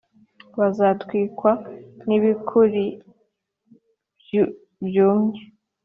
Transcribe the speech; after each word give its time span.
bazatwikwa 0.59 1.51
nk’ibikūri 2.03 2.79
byumye 4.85 5.41